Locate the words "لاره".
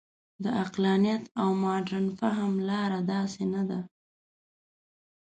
2.69-2.99